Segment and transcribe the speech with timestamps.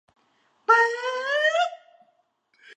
[0.67, 0.85] ป๊า
[1.55, 1.57] ด